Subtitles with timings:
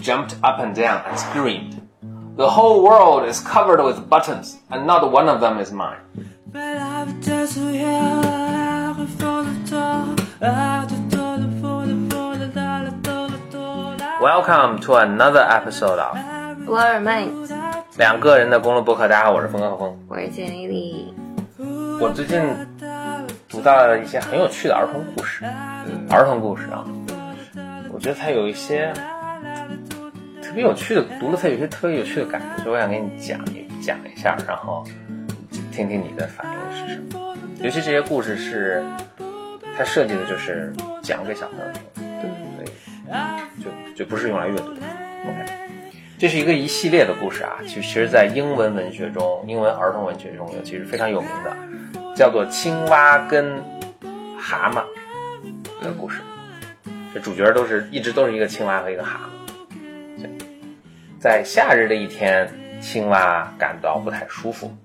[0.00, 1.80] jumped up and down and screamed.
[2.36, 5.98] The whole world is covered with buttons, and not one of them is mine.
[14.20, 16.16] Welcome to another episode of
[16.66, 17.28] 博尔曼，
[17.96, 19.08] 两个人的公路博客。
[19.08, 19.98] 大家好，我是峰哥和峰。
[20.08, 21.14] 我是简丽丽。
[22.00, 22.42] 我最近
[23.48, 25.44] 读到了一些很有趣的儿童故事，
[26.10, 26.84] 儿童故事啊，
[27.92, 28.92] 我觉得它有一些
[30.51, 34.85] 特别有趣的，读了它有些特别有趣的感觉，所以我想给你讲一讲一下，然后
[35.71, 37.37] 听听你的反应是什么。
[37.61, 38.83] 尤其这些故事是
[39.77, 42.03] 它设计的就是讲给小朋友听，
[42.57, 43.63] 对所以
[43.95, 44.81] 就就不是用来阅读的。
[45.23, 45.45] OK，
[46.19, 51.55] 这是一个一系列的故事啊，其实，在英文文学中，英文儿童文学中，尤其是非常有名的，
[52.13, 53.63] 叫做《青蛙跟
[54.37, 54.83] 蛤蟆》
[55.83, 56.19] 的故事。
[57.13, 59.40] 这主角都是一直都是一个青蛙和一个蛤蟆。
[61.21, 64.75] 在夏日的一天，青蛙感到不太舒服。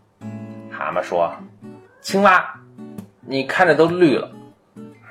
[0.70, 1.34] 蛤蟆说
[2.03, 2.61] ：“青蛙，
[3.23, 4.31] 你看着都绿了。”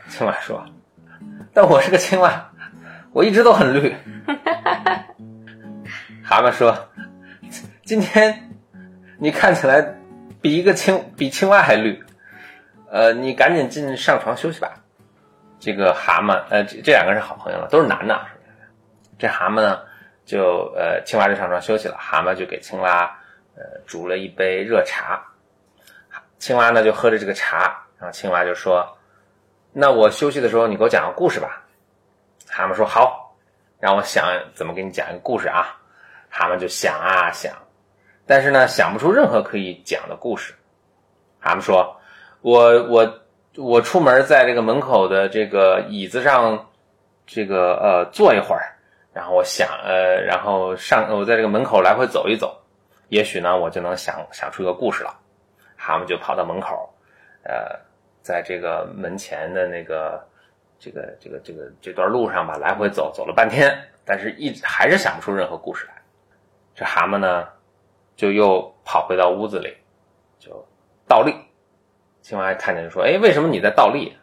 [0.08, 0.64] 青蛙说
[1.52, 2.52] ：“但我是个青蛙，
[3.12, 3.96] 我一直都很绿。
[6.24, 6.90] ”蛤蟆说
[7.84, 8.52] ：“今天
[9.18, 9.96] 你看起来
[10.44, 12.04] 比一个青比青蛙还绿，
[12.92, 14.74] 呃，你赶紧进上床休息吧。”
[15.60, 18.22] 这个蛤蟆，呃，这两个是好朋友了，都是男的。
[19.18, 19.80] 这蛤蟆呢，
[20.26, 23.04] 就呃，青蛙就上床休息了，蛤蟆就给青蛙
[23.56, 25.24] 呃煮了一杯热茶，
[26.40, 28.98] 青蛙呢就喝着这个茶，然后青蛙就说
[29.72, 31.64] ：“那我休息的时候，你给我讲个故事吧。”
[32.50, 33.36] 蛤蟆说：“好，
[33.80, 35.78] 让我想怎么给你讲一个故事啊。”
[36.30, 37.54] 蛤蟆就想啊想，
[38.26, 40.54] 但是呢，想不出任何可以讲的故事。
[41.40, 41.98] 蛤蟆说
[42.42, 43.22] ：“我我
[43.56, 46.68] 我出门，在这个门口的这个椅子上，
[47.26, 48.75] 这个呃坐一会儿，
[49.16, 52.54] 然后我想呃，然后上我在这个门口来回走一走，
[53.08, 55.18] 也许呢，我就能想想出一个故事了。”
[55.80, 56.94] 蛤蟆就跑到门口，
[57.44, 57.80] 呃，
[58.22, 60.22] 在这个门前的那个
[60.78, 63.74] 这个这个这个这段路上吧，来回走走了半天，
[64.04, 65.94] 但是一直还是想不出任何故事来。
[66.74, 67.48] 这蛤蟆呢，
[68.18, 69.78] 就又跑回到屋子里，
[70.40, 70.68] 就
[71.08, 71.34] 倒立。
[72.22, 74.18] 青蛙看见说：“哎，为什么你在倒立？”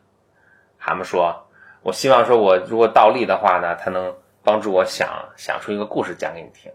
[0.77, 1.47] 蛤蟆说
[1.81, 6.71] ：“我希望说，我如果倒立的话呢，它能帮助我想想出一个故事讲给你听。”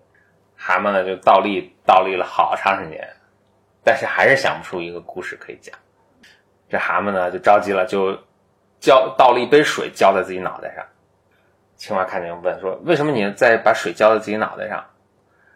[0.55, 3.07] 蛤蟆呢就倒立倒立了好长时间，
[3.83, 5.77] 但是还是想不出一个故事可以讲。
[6.69, 8.17] 这蛤蟆呢就着急了，就
[8.79, 10.85] 浇倒了一杯水浇在自己脑袋上。
[11.75, 14.83] 青蛙看见问说：“为什么你在把水浇在自己脑袋上？”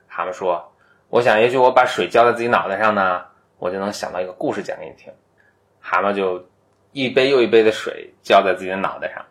[0.08, 0.72] 蛤蟆说
[1.10, 3.26] ：“我想，也许我把水浇在自己脑袋上呢，
[3.58, 5.12] 我就能想到一个故事讲给你听。”
[5.82, 6.48] 蛤蟆就
[6.92, 9.26] 一杯又一杯的水浇在自己的脑袋上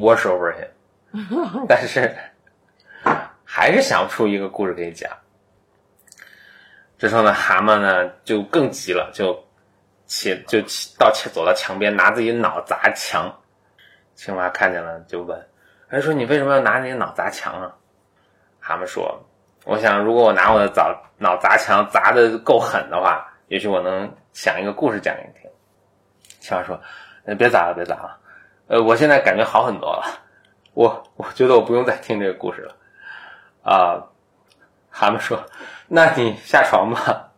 [0.00, 0.68] ，wash over him，
[1.68, 2.14] 但是
[3.44, 5.10] 还是想不出一个故事给你讲。
[6.98, 9.38] 这时候呢，蛤蟆呢就更急了，就
[10.06, 13.32] 起就起到走到墙边，拿自己脑砸墙。
[14.14, 15.48] 青蛙看见了，就问
[15.90, 17.74] ：“哎，说你为什么要拿你的脑砸墙啊？”
[18.60, 19.22] 蛤蟆说。
[19.64, 25.48] 我想，如果我拿我的脑脑砸墙砸的够狠的话，也许我能想一个故事讲给你听。
[26.40, 26.80] 青蛙说
[27.38, 28.18] ：“别砸了，别砸了，
[28.66, 30.20] 呃，我现在感觉好很多了，
[30.74, 32.76] 我我觉得我不用再听这个故事了。”
[33.62, 34.02] 啊，
[34.90, 35.44] 蛤蟆说
[35.86, 37.30] ：“那你下床吧，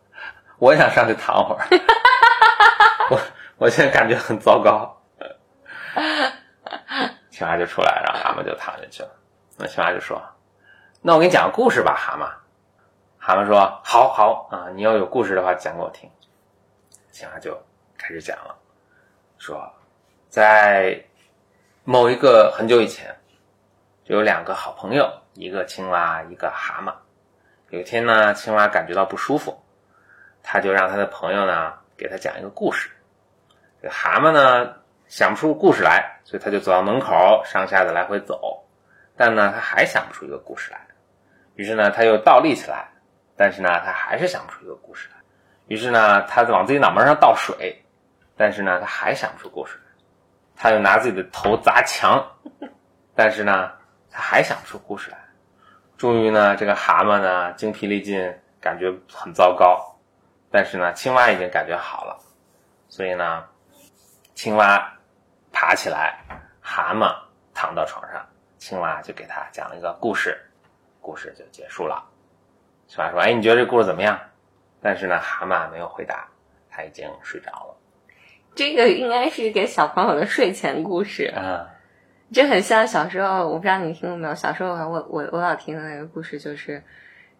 [0.57, 1.67] 我想上去躺会儿。
[3.11, 3.19] 我
[3.57, 4.99] 我现在感觉很糟糕。”
[7.29, 9.09] 青蛙就出来，然后蛤蟆就躺进去了。
[9.57, 10.21] 那青蛙就说。
[11.01, 12.27] 那我给你讲个故事吧，蛤蟆。
[13.19, 16.09] 蛤蟆说：“好好啊，你要有故事的话，讲给我听。”
[17.11, 17.55] 青蛙就
[17.97, 18.55] 开始讲了，
[19.37, 19.71] 说，
[20.29, 21.05] 在
[21.83, 23.15] 某一个很久以前，
[24.05, 26.93] 就有两个好朋友，一个青蛙，一个蛤蟆。
[27.69, 29.59] 有一天呢，青蛙感觉到不舒服，
[30.43, 32.91] 他就让他的朋友呢给他讲一个故事。
[33.81, 34.75] 这蛤蟆呢
[35.07, 38.63] 想不出故事来，所以他就走到门口，上下的来回走，
[39.17, 40.79] 但呢他还想不出一个故事来。
[41.55, 42.91] 于是呢，他又倒立起来，
[43.35, 45.15] 但是呢，他还是想不出一个故事来。
[45.67, 47.83] 于是呢，他往自己脑门上倒水，
[48.37, 49.91] 但是呢，他还想不出故事来。
[50.55, 52.23] 他又拿自己的头砸墙，
[53.15, 53.71] 但是呢，
[54.15, 55.17] 他还想不出故事来。
[55.97, 59.97] 终于呢，这个蛤蟆呢精疲力尽，感觉很糟糕。
[60.49, 62.17] 但是呢，青蛙已经感觉好了，
[62.87, 63.43] 所以呢，
[64.33, 64.93] 青蛙
[65.51, 66.17] 爬起来，
[66.61, 67.13] 蛤蟆
[67.53, 68.25] 躺到床上，
[68.57, 70.39] 青蛙就给他讲了一个故事。
[71.01, 72.05] 故事就结束了。
[72.87, 74.17] 青蛙说：“哎，你觉得这故事怎么样？”
[74.81, 76.29] 但是呢，蛤蟆没有回答，
[76.69, 77.75] 他已经睡着了。
[78.55, 81.74] 这个应该是给小朋友的睡前故事啊。
[82.33, 84.35] 这很像小时候，我不知道你听过没有？
[84.35, 86.83] 小时候我我我老听的那个故事就是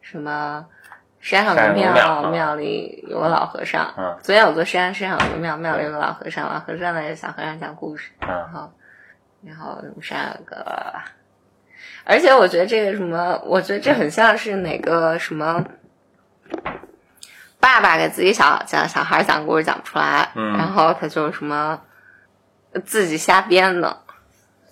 [0.02, 0.66] 什么。
[1.22, 3.92] 山上的庙，庙里有个老和尚。
[3.98, 6.48] 嗯，昨天有座山，山上有个庙，庙里有个老和尚。
[6.48, 8.12] 老和尚呢，小和尚讲故事。
[8.20, 8.72] 然后，
[9.44, 10.94] 然后山有个，
[12.04, 15.66] 而且我觉得这个什么，我觉得这很像是哪个什么，
[17.60, 21.82] 爸爸给自己小讲小孩讲故事讲不出来，然后他就什么
[22.86, 23.98] 自己瞎编的。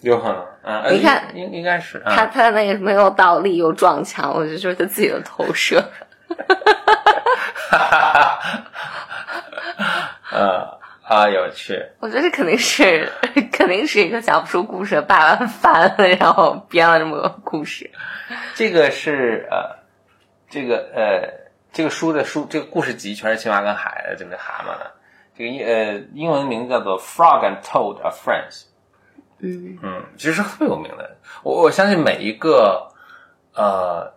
[0.04, 5.82] 有可能，嗯，你看，应应该是他他那个什么又倒立又撞墙，我觉得就是他自己的投射。
[7.70, 8.40] 哈哈哈！
[10.32, 11.82] 呃，啊，有趣。
[12.00, 13.12] 我觉得这肯定是，
[13.52, 17.90] 肯定是一个讲不出故事的爸爸烦了，然后编了这么个故事。
[18.56, 19.78] 这个是呃，
[20.50, 21.30] 这个呃，
[21.72, 24.92] 这个书的书，这个故事集全是青蛙跟海的这个蛤蟆的。
[25.38, 28.64] 这个英呃英文名字叫做《Frog and Toad are Friends》。
[29.44, 31.18] 嗯嗯，其实特别有名的。
[31.44, 32.90] 我我相信每一个
[33.54, 34.12] 呃。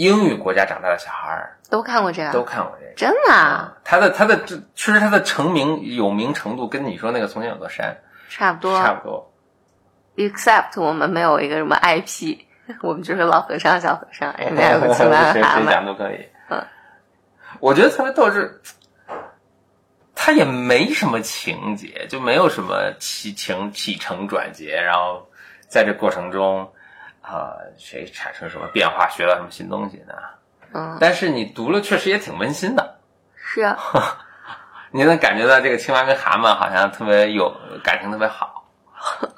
[0.00, 3.76] 英语国家长大的小孩儿都看过这个，都看过这个，真的。
[3.82, 7.98] 他的他的这确实他的成名有名程度跟你说那个从前有座山
[8.28, 9.32] 差不多，差不多。
[10.14, 12.38] Except 我们没有一个什么 IP，
[12.80, 16.28] 我们就是老和尚小和尚，人家有个青蛙谁谁讲都可以。
[16.50, 16.64] 嗯，
[17.58, 18.60] 我觉得特别逗是，
[20.28, 25.26] 他也没什么情节，就没有什么起情起承转结，然后
[25.68, 26.70] 在这过程中。
[27.22, 30.14] 啊，谁产生什么变化，学到什么新东西呢？
[30.72, 32.98] 嗯，但是你读了，确实也挺温馨的。
[33.36, 33.78] 是啊，
[34.92, 38.70] 你能感觉到这个青蛙跟蛤蟆好像特别有感情，特别好。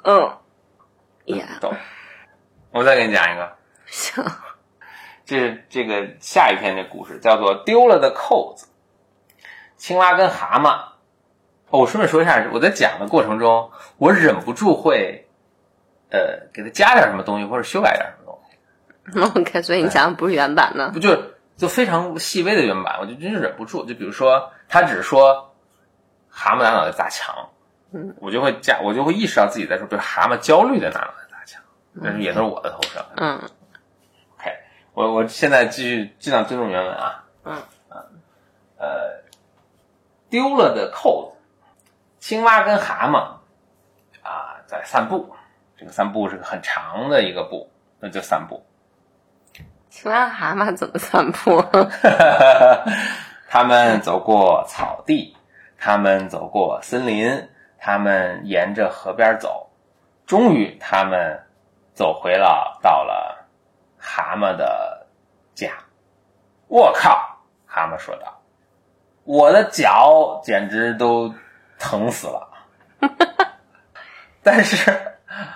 [0.03, 0.37] 嗯，
[1.25, 1.73] 也懂。
[2.71, 3.57] 我再给你讲一个。
[3.85, 4.23] 行。
[5.25, 8.65] 这是这个下一篇的故事，叫做《丢了的扣子》。
[9.81, 10.91] 青蛙跟蛤蟆。
[11.71, 15.27] 哦，我顺便说一下，我在讲的过程中，我忍不住会。
[16.11, 18.37] 呃，给他加点什么东西，或者修改点什么
[19.05, 19.39] 东西。
[19.39, 20.91] OK，所以你讲的不是原版呢？
[20.93, 21.17] 不就
[21.57, 23.85] 就非常细微的原版，我就真是忍不住。
[23.85, 25.55] 就比如说，他只是说
[26.29, 27.49] 蛤蟆拿脑袋砸墙，
[27.91, 31.63] 嗯，我就会加，我就会意识到自己在说，就是蛤蟆焦虑的拿脑袋砸墙，
[32.03, 33.05] 但是也都是我的投射。
[33.15, 33.37] 嗯
[34.37, 34.51] ，OK，
[34.93, 37.23] 我我现在继续尽量尊重原文啊。
[37.45, 37.53] 嗯
[37.87, 38.03] 啊，
[38.77, 39.20] 呃，
[40.31, 43.17] 丢了的扣子，青蛙跟蛤蟆
[44.23, 45.35] 啊在散步。
[45.77, 47.69] 这个散步是个很长的一个步，
[47.99, 48.65] 那就散步。
[49.89, 51.61] 青蛙蛤蟆怎么散步？
[53.49, 55.35] 他们走过草地，
[55.77, 59.69] 他们走过森林，他们沿着河边走，
[60.25, 61.43] 终于他们
[61.93, 63.45] 走回了，到了
[63.97, 65.07] 蛤蟆的
[65.53, 65.73] 家。
[66.67, 67.39] 我靠！
[67.65, 68.30] 蛤蟆说道
[69.23, 71.33] ：“我的脚简直都
[71.79, 72.49] 疼死了。
[74.43, 75.07] ”但是。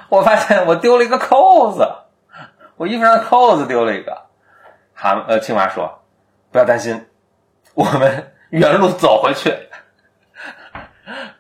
[0.07, 1.85] 我发现我丢了一个扣子，
[2.77, 4.27] 我衣服上的扣子丢了一个。
[4.94, 6.01] 蛤呃，青蛙说
[6.51, 7.06] ：“不要担心，
[7.73, 9.53] 我们原路走回去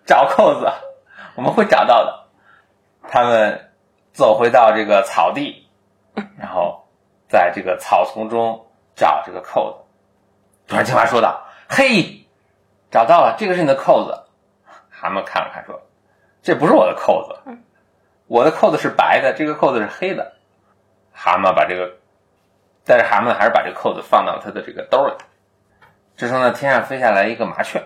[0.05, 0.69] 找扣子，
[1.35, 2.25] 我们会找到的。”
[3.07, 3.71] 他们
[4.11, 5.69] 走回到这个草地，
[6.37, 6.85] 然后
[7.29, 9.77] 在这个草丛中找这个扣子。
[10.67, 12.27] 突然，青蛙说道：“嘿，
[12.91, 14.23] 找到了，这个是你的扣子。”
[14.89, 15.81] 蛤蟆看了看说
[16.41, 17.57] ：“这不是我的扣子。”
[18.27, 20.33] 我的扣子是白的，这个扣子是黑的。
[21.13, 21.97] 蛤蟆把这个，
[22.83, 25.13] 但是蛤蟆还是把这个扣子放到他的这个兜里。
[26.17, 27.83] 这时候呢，天上飞下来一个麻雀。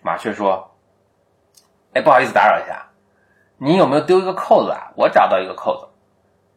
[0.00, 0.74] 麻雀说
[1.92, 2.88] ：“哎，不好意思打扰一下，
[3.58, 4.90] 你有没有丢一个扣子啊？
[4.96, 5.86] 我找到一个扣子。”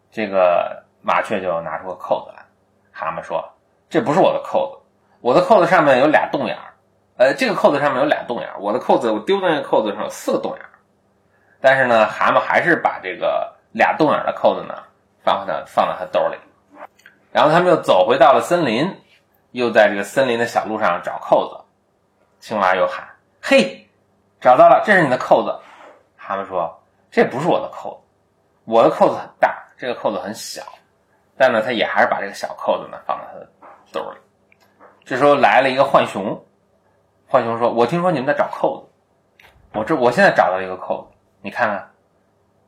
[0.09, 2.45] 这个麻雀就拿出个扣子来。
[2.93, 3.43] 蛤蟆说
[3.89, 4.84] ：“这不是我的扣子，
[5.25, 6.75] 我的扣子上面有俩洞眼儿。
[7.17, 10.70] 呃，这个扣子上面有俩洞眼儿，我的扣子我丢的那个扣子上有四个洞眼儿。”
[11.60, 14.84] 但是呢，蛤蟆还是把这个俩洞眼的扣子呢
[15.24, 16.38] 放回他放到他兜里，
[17.32, 19.01] 然后他们又走回到了森林，
[19.50, 21.65] 又在这个森林的小路上找扣子。
[22.39, 23.03] 青蛙又喊
[23.41, 23.89] ：“嘿，
[24.39, 25.58] 找到了，这是你的扣子。”
[26.15, 27.98] 蛤蟆说：“这不是我的扣子，
[28.65, 30.62] 我的扣子很大，这个扣子很小。”
[31.36, 33.50] 但呢，他也还是把这个小扣子呢放到他的
[33.91, 34.17] 兜里。
[35.05, 36.43] 这时候来了一个浣熊，
[37.29, 41.91] 浣熊说：“我听说你们在找扣子，我这我现在找到一个扣子。”你看看，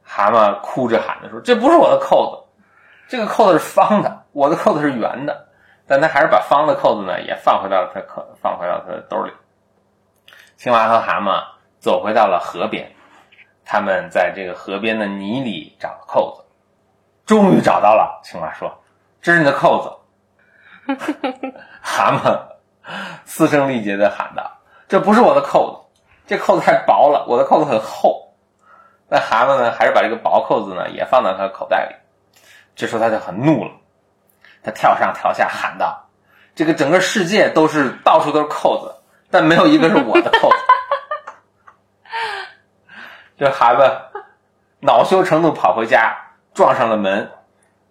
[0.03, 2.61] 蛤蟆哭着喊着说：“这不是我的扣子，
[3.07, 5.47] 这个扣子是方的，我的扣子是圆的。”
[5.89, 9.31] 但他还是把方的扣子呢也放回到了他扣，放回到他的兜里。
[10.57, 11.43] 青蛙和蛤蟆
[11.79, 12.91] 走回到了河边，
[13.65, 16.43] 他们在这个河边的泥里找扣子，
[17.25, 18.19] 终于找到了。
[18.23, 18.79] 青蛙说
[19.21, 19.91] ：“这是你的扣子。”
[21.81, 22.39] 蛤蟆
[23.25, 25.79] 嘶声力竭的喊道：“这不是我的扣子，
[26.25, 28.33] 这扣子太薄了，我的扣子很厚。”
[29.09, 31.95] 那蛤蟆呢，还是把这个薄扣子呢也放到他的口袋里。
[32.75, 33.71] 这时候他就很怒了，
[34.63, 36.09] 他跳上跳下喊道
[36.55, 38.95] ：“这个整个世界都是到处都是扣子，
[39.31, 40.57] 但没有一个是我的扣子。”
[43.37, 44.01] 这蛤蟆
[44.79, 46.17] 恼羞成怒跑回家，
[46.53, 47.31] 撞上了门，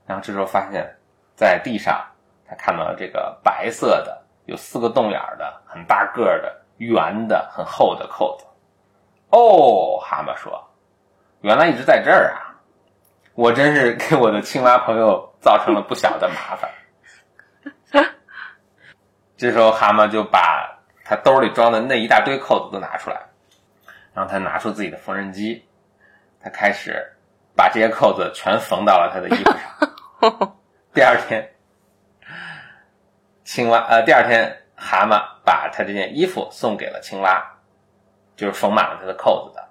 [0.06, 0.96] 然后这时候发现，
[1.34, 2.06] 在地上
[2.48, 8.46] 他看到了这个白色的、有四个洞眼的、很大个的、圆的、很厚的扣子。
[9.30, 10.62] 哦，蛤蟆说
[11.42, 12.54] ：“原来一直在这儿啊！
[13.34, 16.70] 我真是给我的青蛙朋友造成了不小的麻烦。”
[19.36, 23.20] 这时候，蛤蟆就把他兜里装的那一大堆扣子都拿出来。
[24.14, 25.68] 然后他拿出自己的缝纫机，
[26.40, 27.12] 他开始
[27.54, 30.56] 把这些扣子全缝到了他的衣服上。
[30.94, 31.46] 第二天，
[33.46, 37.40] 青蛙呃，第二天蛤蟆把他这件衣服送给了青蛙，
[38.34, 39.64] 就是缝满了他的扣子的。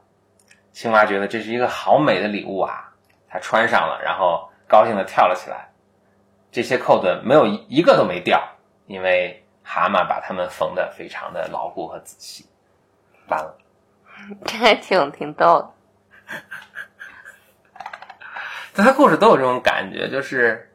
[0.72, 2.90] 青蛙觉得这是一个好美的礼物啊，
[3.28, 5.70] 他穿上了，然后高兴的跳了起来。
[6.54, 8.42] 这些扣子没有一个都没掉，
[8.88, 12.48] 因为蛤蟆把它们缝的非常的牢固和仔细。
[13.28, 13.58] 完了。
[14.46, 15.74] 这还挺挺逗
[18.74, 20.74] 的， 他故事都有这种感觉，就是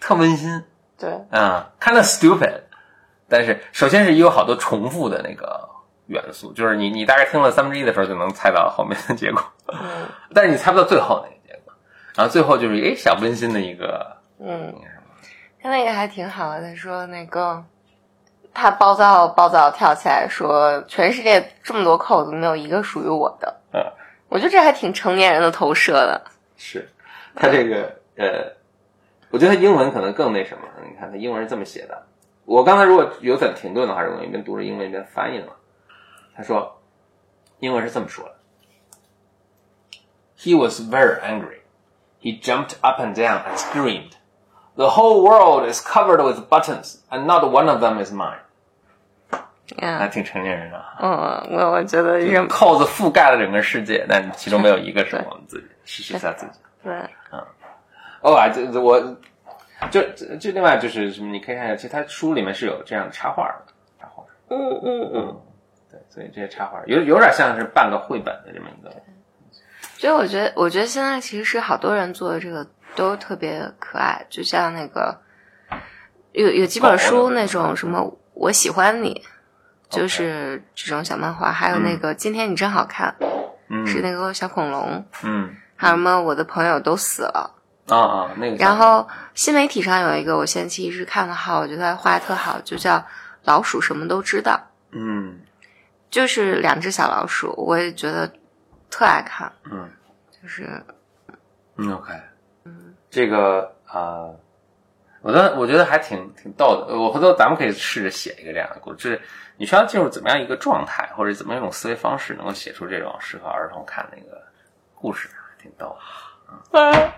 [0.00, 0.64] 特温馨。
[1.02, 2.60] 对，啊，kind of stupid，
[3.28, 5.68] 但是首先是有好多重复的那个
[6.06, 11.74] 元素，就是你你大概听了三分之一的时候就能猜到后面的结果，嗯， 但是你猜不到最后那个结果，
[12.14, 14.72] 然后最后就是诶小温馨的一个，嗯，
[15.60, 17.64] 他那个还挺好的，他说那个。
[18.54, 23.82] 他暴躁暴躁跳起来说：“全世界这么多扣子，没有一个属于我的。”嗯，
[24.28, 26.20] 我觉得这还挺成年人的投射的。
[26.58, 26.86] 是，
[27.34, 28.52] 他这个呃，
[29.32, 30.64] 我觉得他英文可能更那什么。
[30.88, 32.06] 你看他英文是这么写的。
[32.44, 35.56] 我刚才如果有点停顿的话，我一边读着英文一边翻译了。
[36.36, 36.80] 他说，
[37.58, 38.34] 英文是这么说的
[40.38, 41.60] ：“He was very angry.
[42.20, 44.12] He jumped up and down and screamed.”
[44.74, 48.38] The whole world is covered with buttons, and not one of them is mine.
[49.78, 50.84] 还挺成年人的。
[51.00, 56.58] 嗯，我我觉得这扣子覆盖了整个世界，但其中没有一个是我们自己，是是他自己。
[56.82, 56.92] 对，
[57.30, 57.42] 嗯，
[58.22, 59.00] 哦啊，这我
[59.90, 60.02] 就
[60.38, 64.24] 就另外就是什么，你可以看一下，其实他书里面是有这样的插画的，插画。
[64.48, 65.40] 嗯嗯嗯，
[65.90, 68.90] 对，所以这些插画有有点像是半个绘本的这么一个。
[69.98, 72.66] 所以我觉得，我觉得现在其实是好多人做的这个。
[72.94, 75.18] 都特别可爱，就像那个
[76.32, 79.24] 有有几本书那种什么，我喜欢你，
[79.88, 83.16] 就是这种小漫画，还有那个今天你真好看，
[83.86, 87.54] 是那个小恐龙，嗯，还有什么我的朋友都死了，
[87.88, 88.56] 啊啊，那个。
[88.56, 93.04] 然后新媒体上有一个我前期一直看的号，我觉得他画的特好，就叫
[93.44, 94.60] 老鼠什么都知道，
[94.90, 95.40] 嗯，
[96.10, 98.32] 就是两只小老鼠，我也觉得
[98.90, 99.90] 特爱看，嗯，
[100.30, 100.82] 就是，
[101.76, 102.12] 嗯，OK
[102.64, 102.94] 嗯。
[103.10, 104.30] 这个啊，
[105.20, 106.96] 我觉得我觉得还挺挺逗的。
[106.96, 109.20] 我回头咱们可以试着写一个这样的故事，就是
[109.56, 114.40] 你需要进入怎么样一个状态，或者怎么样一种思维方式，能够写出这种适合儿童看的一个
[114.94, 115.28] 故事，
[115.60, 115.96] 挺逗。
[116.48, 117.12] 嗯，我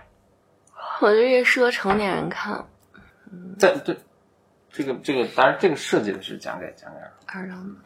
[1.11, 2.64] 觉得越适合成年人看。
[3.58, 3.96] 在对
[4.70, 7.00] 这个这个，当然这个设计的是讲给讲给
[7.38, 7.80] 儿童的。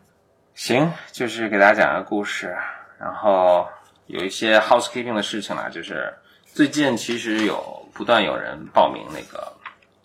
[0.54, 2.56] 行，就是给大家讲个故事，
[2.98, 3.66] 然后
[4.06, 6.12] 有一些 housekeeping 的事情啦，就是
[6.44, 7.76] 最近其实有。
[7.94, 9.52] 不断有人报名那个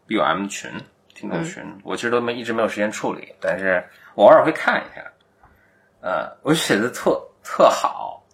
[0.08, 0.72] B O M 群
[1.14, 3.84] 听众群，我其实都没一直没有时间处理，但是
[4.16, 5.04] 我偶尔会看一下。
[6.02, 8.26] 呃，我写的特特好，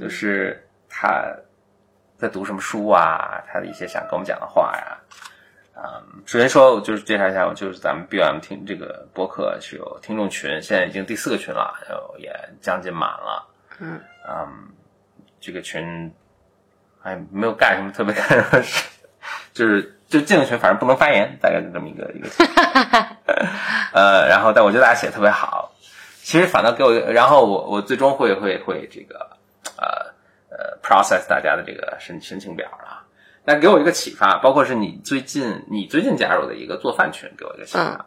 [0.00, 1.32] 就是他
[2.18, 4.98] 在读什么书啊，他的一些想跟我们讲的话呀。
[5.76, 11.72] 嗯，首先说，就是介绍一下，就是咱们 B O M 听这个博客是有听众群，现在已经第四个群了，
[12.18, 13.48] 也将近满了。
[13.78, 14.68] 嗯嗯，
[15.40, 16.12] 这个群。
[17.04, 18.88] 哎，没有干什么特别干什么事，
[19.54, 22.28] 就是就进了群，反正不能发言，大概就这么一个一个。
[23.94, 25.72] 呃，然后但我觉得大家写的特别好，
[26.22, 29.37] 其实反倒给我，然后我我最终会会会这个
[30.88, 33.04] process 大家的这个申申请表了，
[33.44, 38.06] 那给我一个启发，包括是你最近你最近加入的一个做饭群，给我一个启发。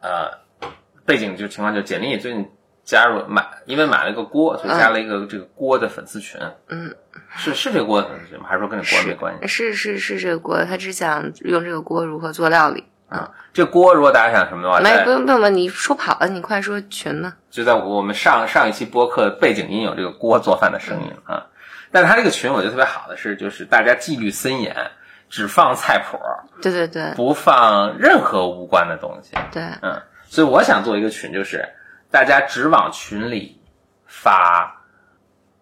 [0.00, 0.68] 呃，
[1.04, 2.50] 背景就情况就简历最近。
[2.84, 6.40] 加入买，因为买了一个锅，所以加了一个这个锅的粉丝群。
[6.68, 6.92] 嗯，
[7.36, 8.46] 是是这个锅的粉丝群吗？
[8.48, 9.46] 还是说跟这锅没关系？
[9.46, 12.82] 是是是这个锅，他只想用这个锅如何做料理。
[13.08, 17.32] 啊，这锅如果大家想什么的话，没不用不用，你说跑了，你快说群呢。
[17.50, 21.46] 就在我们上上一期播客背景音有这个锅做饭的声音啊。
[21.92, 24.74] 但是他这个群我觉得特别好的是，就是大家纪律森严，
[25.30, 26.18] 只放菜谱。
[26.60, 29.36] 对对对，不放任何无关的东西。
[29.52, 31.68] 对，嗯，所以我想做一个群，就是。
[32.12, 33.58] 大家只往群里
[34.04, 34.84] 发，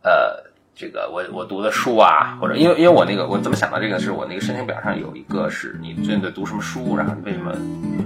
[0.02, 7.52] 呃，这个我我读的书啊，或者因为因为我那个我怎么想到这个，是我那个申请表上有一个是你最近在读什么书，然后你为什么，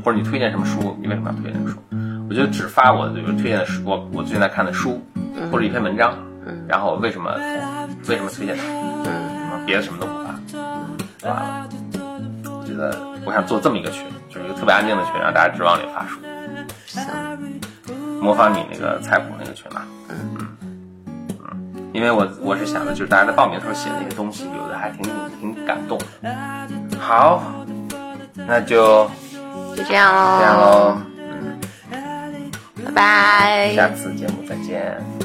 [0.05, 1.79] 或者你推荐什么书，你为什么要推荐这个书？
[2.29, 5.03] 我就只发我就是推荐的书，我我最近在看的书，
[5.51, 6.15] 或者一篇文章，
[6.69, 7.35] 然后为什么
[8.09, 8.71] 为什么推荐它，什
[9.51, 10.59] 么别的什么都不发，就
[11.29, 11.69] 完了。
[12.45, 16.19] 我觉得我想做这么一个群，就是一个特别安静的群，让大家只往里发书，
[18.21, 19.83] 模仿你那个菜谱那个群嘛。
[21.93, 25.03] 因为我我是想的，就是大家在报名的时候写那些东西，有的还挺
[25.41, 26.05] 挺感动的。
[26.99, 27.41] 好，
[28.35, 29.09] 那就
[29.77, 31.61] 就这样喽，这样喽，嗯，
[32.85, 35.24] 拜拜，下次节目再见。